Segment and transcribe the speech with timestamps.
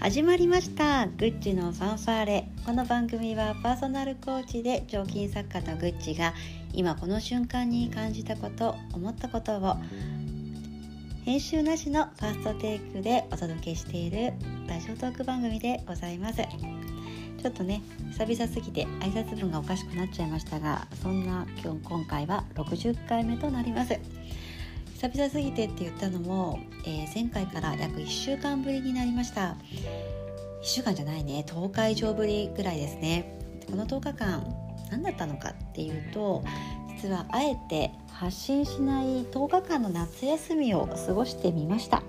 [0.00, 1.06] 始まりました。
[1.08, 2.48] グッチのファンファーレ。
[2.64, 6.32] この番組はパーソナルコーチで常勤作家のグッチが
[6.72, 9.76] 今この瞬間に感じたこと思ったことを
[11.26, 14.32] 編集なしのファーストテイクでお届けしている
[14.66, 16.36] ラジオトーク番組でございます。
[16.36, 17.82] ちょっとね
[18.12, 24.00] 久々すぎて挨拶文がおかしくなっちゃいましたがそんな今日今回は60回目となります。
[25.00, 29.56] 久々すぎてって言ったのも、えー、前回から約1週間ぶりになりました。
[30.60, 33.40] 1週間じゃないね10日以上ぶりぐらいですね。
[33.70, 34.54] この10日間
[34.90, 36.44] 何だったのかっていうと
[36.94, 42.02] 実はあえて発信しない10日間の夏休みを過ごしてみました。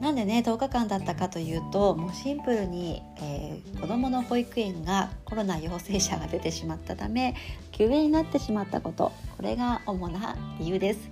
[0.00, 7.34] なんでね10日間だったかというともうシンプルに、えー、子どもの保育園がコロナ陽性者が出てしまったため
[7.72, 11.10] 休園になってしまったことこれが主な理由です。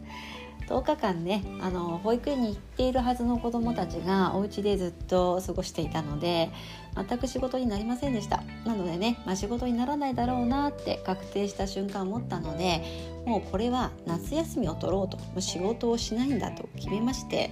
[0.69, 6.51] 10日間ねあの保育園に行っているはずの子どもたちがお家でずっと過ごしていたので
[6.95, 8.43] 全く仕事になりませんでした。
[8.67, 12.83] なのでね、まあ、仕事にならないだろうなって確定した瞬間思ったので
[13.25, 17.51] もうこれは夏休みを取ろうともう仕事をしないんだと決めまして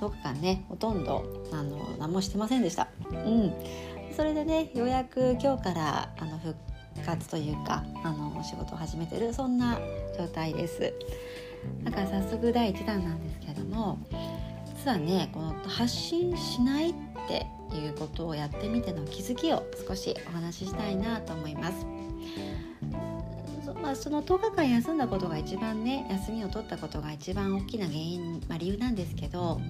[0.00, 2.88] 10日間ねほとんどあの何もしてませんでした。
[3.10, 3.52] うん、
[4.16, 6.54] それでねようやく今日からあの復
[7.04, 9.78] 活というかあの仕事を始めてるそんな
[10.16, 10.92] 状態です。
[11.82, 13.98] だから早速第1弾なんですけども
[14.84, 16.94] 実はねこの発信しないっ
[17.26, 21.86] ていうことをやってみての気づきを少しお話ししたいなと思います。
[23.82, 29.60] まあ、その10日間休んだことが一番ね休みを取ったことが一番大きな原因、まあ、理由なんですけど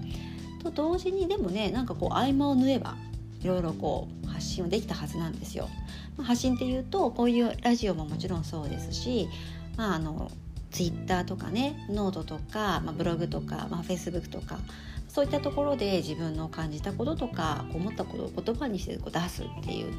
[0.63, 2.95] と同時にでもねなんかこう合間を縫えば
[3.41, 5.69] いろいろこう発信をできたはずなんですよ。
[6.17, 9.27] まあ、発信っていうとこういうラジオももちろんそうですし、
[9.75, 10.31] まあ、あの
[10.71, 14.59] ツイッターとかねノートとか、まあ、ブログとか、まあ、フェイスブックとか
[15.07, 19.93] そういったところで自分の感じたこととか思ったことを言葉にしてこう出すっていう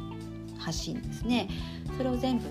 [0.59, 1.49] 発信ですね
[1.97, 2.45] それを全部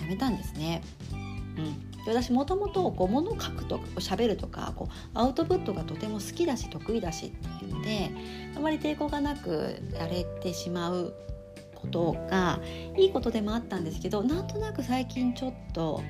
[0.00, 0.82] やめたんですね。
[1.12, 8.10] うん、私もともとこう物を書くとか喋るとかこうアウトプットがとても好きだし得意だしっていうので
[8.56, 11.14] あまり抵抗がなくやれてしまう
[11.80, 12.60] ことが
[12.96, 16.02] いいことでもあったんですけどなんとなく最近ちょっと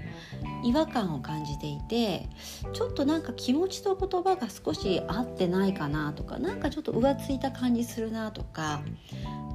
[0.65, 2.28] 違和感を感じていて
[2.72, 8.83] ちょっとなんか気持ちと言葉が少し合ってないかなとかなんかちょっと浮ついた感じするなとか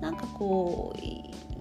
[0.02, 0.94] なんかこ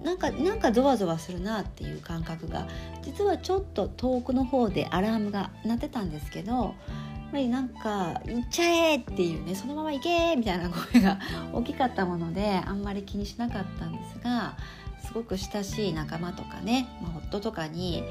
[0.01, 2.67] うなんかなんかゾワゾワするなっていう感覚が
[3.01, 11.19] 実はちょっと遠くの方でアラームが鳴ってたんですけどやっぱりなんか「行っちゃえ!」っていうね「そのまま行け!」みたいな声が
[11.53, 14.55] 大きかったものであんまり気にしなかったんですが
[15.03, 18.03] すごく親しい仲間とかね、まあ、夫とかに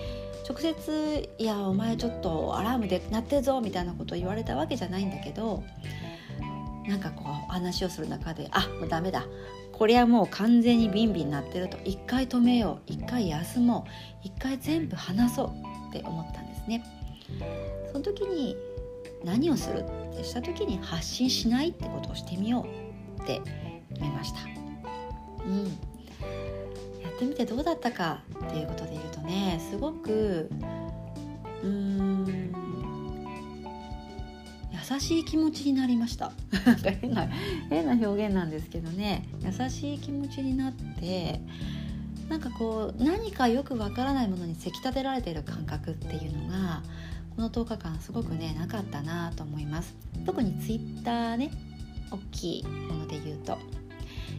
[0.48, 5.62] 直接「いやお前ちょっとアラームで鳴ってるぞ」みたいなことを言われたわけじゃないんだけど
[6.86, 9.24] なんかこう話をする中で「あもうダメだ。
[9.72, 11.78] これはもう完全にビンビン鳴ってると。
[11.84, 12.92] 一回止めよう。
[12.92, 13.90] 一回休もう。
[14.22, 15.52] 一回全部話そう
[15.88, 16.84] って思ったんですね。
[17.90, 18.56] その時に
[19.24, 22.66] 何をするってした時に発信しないってことをしてみよ
[23.18, 23.40] うって
[23.90, 24.38] 決めました。
[25.44, 25.64] うん。
[27.02, 30.50] やってみてどうだったかっていうことで言うとねすごく
[31.62, 32.83] うーん
[34.90, 36.32] 優しい気持ちになりました。
[37.00, 37.26] 変な
[37.70, 39.26] 変な表現なんですけどね。
[39.40, 41.40] 優しい気持ちになって
[42.28, 46.82] なんかこう何かよくわからないものにせき立てられている感覚っていうのが
[47.36, 49.94] この10日間すごくねなかったなと思います。
[50.26, 51.50] 特にツイッターね
[52.10, 53.58] 大きいもので言うと。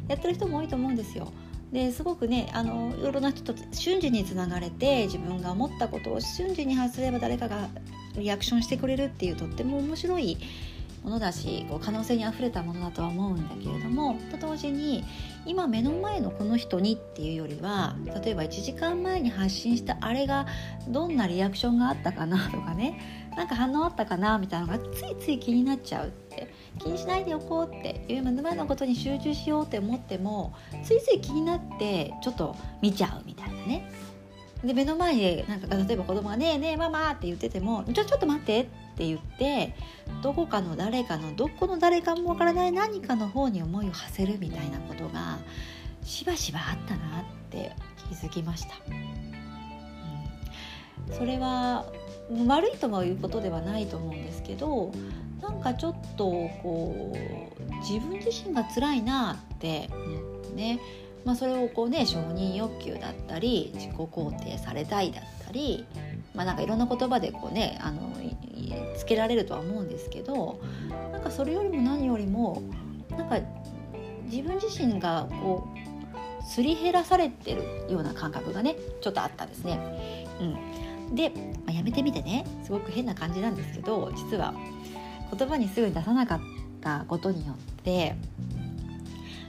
[0.07, 1.31] やってる人も多いと思うんですよ。
[1.72, 7.67] ですごくねあのいろいろな人と瞬時につながれて自分が思ったことを瞬時に発すれば誰かが
[8.18, 10.38] リアクションしてくれるっていうとっても面白い
[11.06, 15.06] ものだしこう可能性にあふれたものだとは思うんだけれどもと同時に
[15.46, 20.48] 今目の前のこの人にっていうよりは例えば1時間前に発信したあれが
[20.88, 33.92] どんなリアクションがあったかなとかねなんか反応あったかなみたいなのがついつい気になっちゃうって気にしないでおこうっていう目の前のことに集中しようって思ってもついつい気になってちょっと見ちゃうみたいなね。
[34.65, 38.65] で目の前でなんか例えば子供が「ねえねえママ」って言ってても「ちょちょっと待って」っ
[38.97, 39.75] て言って
[40.21, 45.38] どこかの誰かのどこの誰かもわからない何かの方に思いを馳せるみたいなことが
[46.03, 47.71] しばしばあったなって
[48.09, 48.75] 気づきました。
[51.09, 51.85] うん、それは
[52.47, 54.91] 悪いとはいうことではないと思うんですけど
[55.41, 56.25] なんかちょっと
[56.63, 60.79] こう自分自身が辛いなって思ってね
[61.25, 65.86] まあ、それをこうね承認欲求だったり自己肯定されたいだったり、
[66.36, 68.16] まあ、なんかいろんな言葉でこうねあの
[68.95, 70.62] つけられるとは思うんですけど
[71.12, 72.62] なんかそれよりも何よりも
[73.12, 73.39] なんか
[74.25, 80.27] 自分自身がこうすり減らされてるような感覚がねちょっとあったんですね。
[81.07, 81.36] うん、で、ま
[81.69, 84.54] あ、やめてみてねすごく変な感じなんですけど実は
[85.36, 86.39] 言葉にすぐに出さなかっ
[86.81, 88.16] たことによって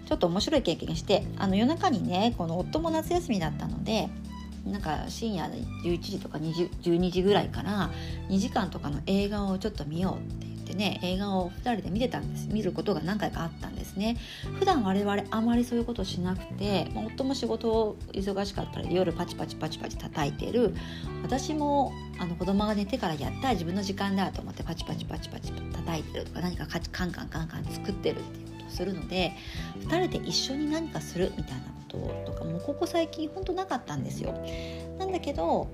[0.07, 4.09] ちょっと面白い経験してあの夜中にねこの夫も夏休みだったので
[4.67, 5.47] なんか深夜
[5.85, 7.91] 11時とか12時ぐらいから
[8.29, 12.49] 2時間とかの映画をちょっと見ようって言ってね映画を2人で見てたんです。
[12.49, 14.17] 見ることが何回かあったんですね。
[14.59, 20.75] 普段我々あまりそういうことしなくて夫も仕事を忙しかったり夜パチパチパチパチ叩いてる。
[21.23, 28.46] 私もあの子供が寝てからやった自分の時間だと思ってパチパチパチパチ叩いてるとか何かカンカンカンカン作ってるっていう
[28.77, 29.33] するので
[29.81, 34.33] 2人で一緒に何かするみたいなこととかもここ最近ほんとなかったんですよ。
[34.99, 35.69] なんだけど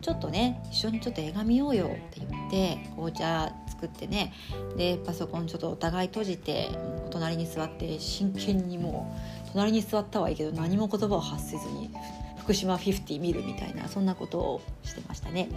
[0.00, 4.32] ちょっとね一緒にちょっと映画見ようよって言って紅茶作ってね
[4.76, 6.70] でパソコンちょっとお互い閉じて
[7.06, 9.14] お隣に座って真剣にも
[9.46, 11.90] う隣に座ったはいいけど何も言葉を発せずに
[12.38, 15.48] 福島50見るみたいなそんなことをしてましたね。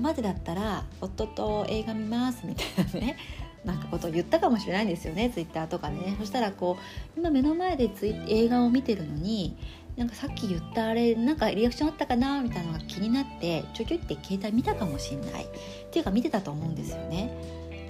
[0.00, 3.16] までだったら夫と映画見ますみたいなね
[3.64, 6.76] なんかことを言ったかもしれないんですよねツイッターとかでねそしたらこ
[7.16, 9.56] う今目の前でツイ映画を見てるのに
[9.96, 15.44] なんかさっき言ったあれなんかリアクションあったかなみたいなのが気になってちょいちょいって携帯見たかもしんない。
[15.44, 15.48] っ
[15.90, 17.30] ていうか見てたと思うんですよね。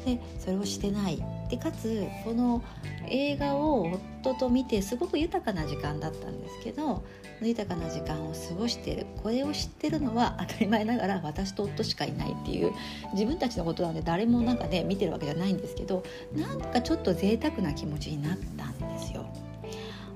[0.07, 1.23] でそれをしてない。
[1.51, 2.63] でかつこの
[3.09, 3.83] 映画を
[4.23, 7.05] 夫と見てすごく豊かな時間だったんですけど
[7.41, 9.07] 豊かな時間を過ごしてる。
[9.23, 12.73] これを知ってるのは当たり前ながら私と夫しかいないっていう
[13.13, 16.05] 自分たちのことなんで誰もなんかね見てるわけじゃないんですけど
[16.35, 19.27] なんかちょっと贅沢な気持ちになったんですよ。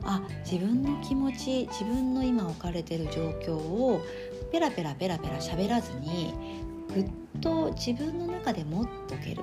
[0.02, 4.00] あ自分の気持ち自分の今置かれてる状況を
[4.50, 6.32] ペラペラペラペラ喋らずに
[6.92, 7.10] ぐっ
[7.40, 9.42] と自分の中で持っとける。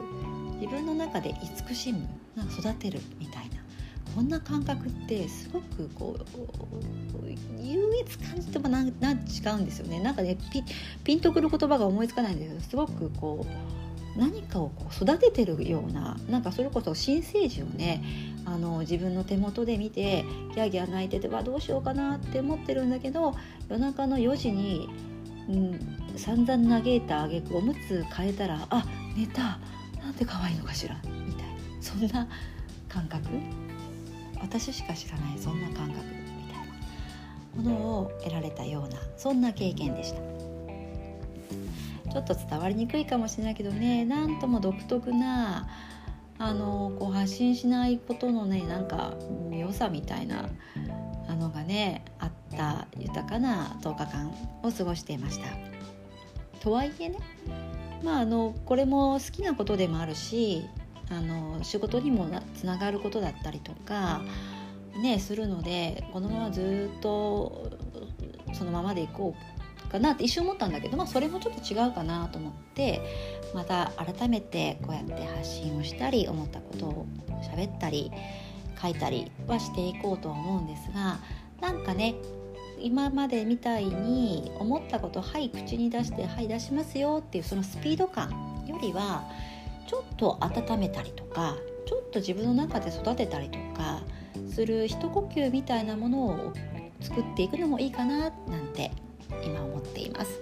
[0.60, 2.08] 自分の中で慈しむ
[2.60, 3.58] 育てるみたいな
[4.16, 9.16] こんな感覚ってすごくこう優越感じてもなんな違
[9.56, 10.00] うんですよね。
[10.00, 10.64] なんかねピ
[11.04, 18.04] ピンとくる言葉が思いつかないんですけどすごくこう何かをこう育ててるようななんかそれこそ新生児をね
[18.46, 20.26] あの自分の手元で見て
[20.56, 23.36] ギャーギャー泣いててわどうしようかなって思ってるんだけど
[23.70, 24.90] 夜中の4時に、
[25.48, 28.84] うん、散々嘆いた挙句おむつ変えたらあ
[29.16, 29.60] 寝た。
[30.08, 30.96] なんて可愛いのかしら？
[31.04, 31.58] みたいな。
[31.82, 32.28] そんな
[32.88, 33.28] 感覚？
[34.40, 37.72] 私しか知らないそんな感覚みたいな。
[37.72, 40.20] ものを得られたようなそんな経験でした。
[42.10, 44.06] ちょっと伝わりにくいかもしれないけどね。
[44.06, 45.68] なんとも独特な
[46.40, 49.14] あのこう発信しないことのねなんか
[49.52, 50.48] 良さみたいな
[51.28, 54.32] あのがねあった豊かな10日間
[54.64, 55.48] を過ごしていました。
[56.62, 57.18] とはいえね
[58.04, 60.66] まああのこれも好きなことでもあるし
[61.10, 64.22] あの仕事にもつながることだったりとか、
[65.02, 67.72] ね、するのでこのままずっと
[68.54, 73.02] そのままでいこうかなって一瞬思ったんだけど、まあ、それもちょっと違うかなと思って
[73.54, 77.08] また改めてこうやって発信をしたり思ったことを
[77.54, 78.12] 喋ったり
[78.82, 81.20] 書いたりはしていこうとは思うんですが
[81.62, 82.16] なんかね
[82.80, 89.30] 今までみたいに思ったことはい口に出してはい出しますよっていうそのスピード感よりは
[89.88, 91.56] ちょっと温めたりとか
[91.86, 94.02] ちょっと自分の中で育てたりとか
[94.50, 96.54] する一呼吸みたいなものを
[97.02, 98.92] 作っていくのもいいかななんて
[99.44, 100.42] 今思っています。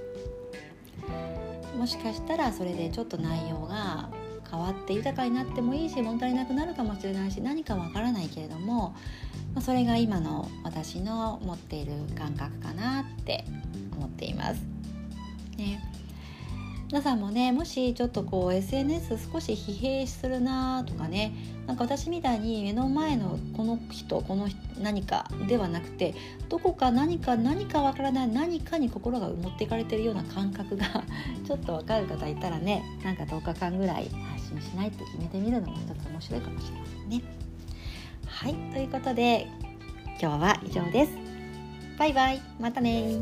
[1.77, 4.09] もしかしたらそれでちょっと内容が
[4.49, 8.95] 変わって豊かになってもいいし物足りなくなるかもしれないし何かわからないけれども
[9.61, 13.45] それが今の私の持っている感覚かなって
[13.95, 14.61] 思っています。
[15.57, 15.81] ね、
[16.87, 21.33] 皆さんもねもしちょっとこう SNS 少し疲弊するなとかね
[21.65, 24.47] なんか私みたいに目の前のこの人この
[24.79, 26.13] 何かではなくて
[26.47, 30.85] どこか何か何かわからない何かに心が持っていかれてるような感覚が
[31.45, 34.09] ちょっとわかる方いたらねなんか10日間ぐらい
[34.45, 37.21] 発信しないって決めてみるのも一つ面白いかもしれませんね。
[38.27, 39.47] はいということで
[40.21, 41.11] 今日は以上です。
[41.97, 43.15] バイバイまたね